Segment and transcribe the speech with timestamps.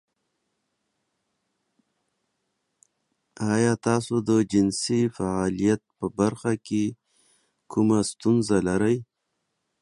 [3.53, 6.83] ایا تاسو د جنسي فعالیت په برخه کې
[7.71, 8.97] کومه ستونزه لرئ؟